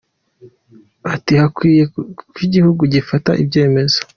Ati 1.13 1.31
“Hakwiye 1.41 1.83
ko 1.91 1.99
igihugu 2.45 2.81
kigafata 2.85 3.31
ibyemezo. 3.43 3.97